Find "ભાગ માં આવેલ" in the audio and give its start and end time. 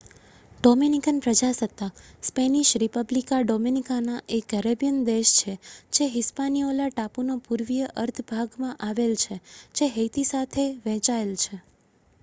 8.27-9.13